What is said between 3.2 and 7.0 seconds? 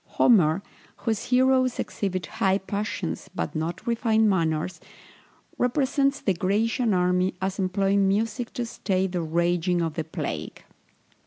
but not refined manners, represents the Grecian